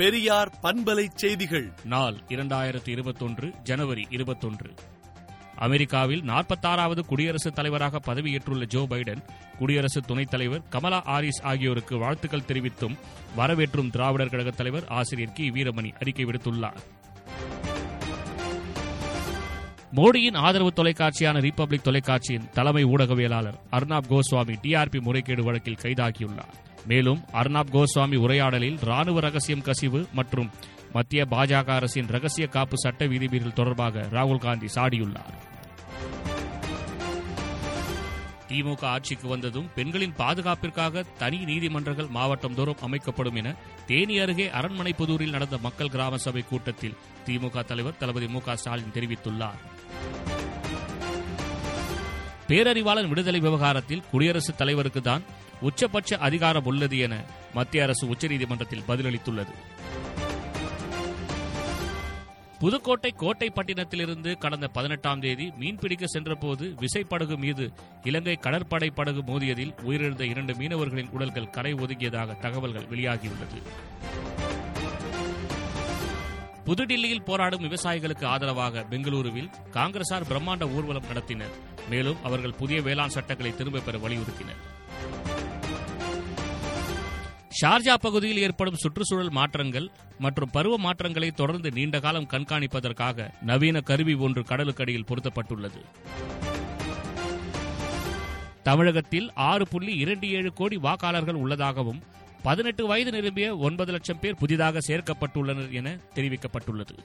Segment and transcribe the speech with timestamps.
[0.00, 1.72] பெரியார் பண்பலை செய்திகள்.
[1.84, 4.74] நாள் இரண்டாயிரத்தி இருபத்தொன்று ஜனவரி இருபத்தொன்று.
[5.56, 9.24] அமெரிக்காவில் நாற்பத்தாறாவது குடியரசுத் தலைவராக பதவியேற்றுள்ள ஜோ பைடன்
[9.58, 12.98] குடியரசு துணைத் தலைவர் கமலா ஆரிஸ் ஆகியோருக்கு வாழ்த்துக்கள் தெரிவித்தும்
[13.36, 15.50] வரவேற்றும் திராவிடர் கழக தலைவர் ஆசிரியர் கி.
[15.50, 16.76] வீரமணி அறிக்கை விடுத்துள்ளார்.
[19.94, 26.68] மோடியின் ஆதரவு தொலைக்காட்சியான ரிபப்ளிக் தொலைக்காட்சியின் தலைமை ஊடகவியலாளர் அர்னாப் கோஸ்வாமி டிஆர்பி முறைகேடு வழக்கில் கைதாகியுள்ளார்.
[26.86, 30.50] மேலும் அர்னாப் கோஸ்வாமி உரையாடலில் ராணுவ ரகசியம் கசிவு மற்றும்
[30.92, 35.48] மத்திய பாஜக அரசின் ரகசிய காப்பு சட்ட விதிமீறல் தொடர்பாக ராகுல் காந்தி சாடியுள்ளார்.
[38.48, 43.54] திமுக ஆட்சிக்கு வந்ததும் பெண்களின் பாதுகாப்பிற்காக தனி நீதிமன்றங்கள் மாவட்டம் தோறும் அமைக்கப்படும் என
[43.86, 48.92] தேனி அருகே அரண்மனை புதூரில் நடந்த மக்கள் கிராம சபை கூட்டத்தில் திமுக தலைவர் தளபதி மு க ஸ்டாலின்
[48.94, 49.60] தெரிவித்துள்ளார்.
[52.50, 55.24] பேரறிவாளன் விடுதலை விவகாரத்தில் குடியரசுத் தலைவருக்கு தான்
[55.60, 59.54] உச்சபட்ச அதிகாரம் உள்ளது என மத்திய அரசு உச்சநீதிமன்றத்தில் பதிலளித்துள்ளது.
[62.58, 70.52] புதுக்கோட்டை கோட்டைப்பட்டினத்திலிருந்து கடந்த பதினெட்டாம் தேதி மீன்பிடிக்க சென்றபோது விசைப்படகு மீது இலங்கை கடற்படை படகு மோதியதில் உயிரிழந்த இரண்டு
[70.52, 73.60] மீனவர்களின் உடல்கள் கரை ஒதுங்கியதாக தகவல்கள் வெளியாகியுள்ளது.
[76.64, 81.52] புதுடில்லியில் போராடும் விவசாயிகளுக்கு ஆதரவாக பெங்களூருவில் காங்கிரசார் பிரம்மாண்ட ஊர்வலம் நடத்தினர்.
[81.88, 84.60] மேலும் அவர்கள் புதிய வேளாண் சட்டங்களை திரும்பப் பெற வலியுறுத்தினர்.
[87.62, 94.42] ஷார்ஜா பகுதியில் ஏற்படும் சுற்றுச்சூழல் மாற்றங்கள் மற்றும் பருவ மாற்றங்களை தொடர்ந்து நீண்ட காலம் கண்காணிப்பதற்காக நவீன கருவி ஒன்று
[94.42, 95.84] கடலுக்கடியில் பொருத்தப்பட்டுள்ளது.
[98.62, 102.02] தமிழகத்தில் ஆறு புள்ளி இரண்டு ஏழு கோடி வாக்காளர்கள் உள்ளதாகவும்
[102.42, 106.96] பதினெட்டு வயது நிரம்பிய ஒன்பது லட்சம் பேர் புதிதாக சேர்க்கப்பட்டுள்ளனர் என தெரிவிக்கப்பட்டுள்ளது.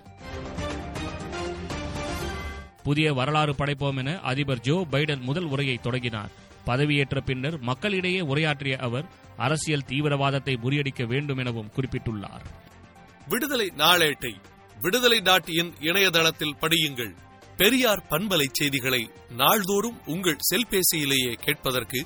[2.84, 6.30] புதிய வரலாறு படைப்போம் என அதிபர் ஜோ பைடன் முதல் உரையை தொடங்கினார்.
[6.66, 9.06] பதவியேற்ற பின்னர் மக்களிடையே உரையாற்றிய அவர்
[9.38, 12.44] அரசியல் தீவிரவாதத்தை முறியடிக்க வேண்டும் எனவும் குறிப்பிட்டுள்ளார்.
[13.28, 14.34] விடுதலை நாளேட்டை
[14.82, 17.14] விடுதலை டாட் இன் இணையதளத்தில் படியுங்கள்.
[17.58, 22.06] பெரியார் பண்பலை செய்திகளை நாள்தோறும் உங்கள் செல்பேசியிலேயே கேட்பதற்கு